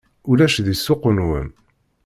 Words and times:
Ulac 0.29 0.55
di 0.65 0.75
ssuq-nwen! 0.75 1.47